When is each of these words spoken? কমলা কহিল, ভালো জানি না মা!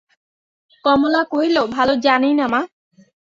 কমলা 0.85 1.21
কহিল, 1.31 1.57
ভালো 1.75 1.93
জানি 2.05 2.29
না 2.39 2.45
মা! 2.53 2.61